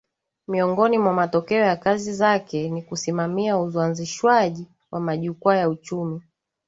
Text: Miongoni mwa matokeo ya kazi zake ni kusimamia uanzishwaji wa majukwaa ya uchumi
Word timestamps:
Miongoni 0.47 0.97
mwa 0.97 1.13
matokeo 1.13 1.59
ya 1.59 1.75
kazi 1.75 2.13
zake 2.13 2.69
ni 2.69 2.81
kusimamia 2.81 3.57
uanzishwaji 3.57 4.67
wa 4.91 4.99
majukwaa 4.99 5.55
ya 5.55 5.69
uchumi 5.69 6.21